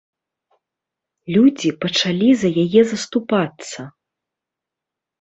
[1.35, 3.79] Людзі пачалі за яе заступацца.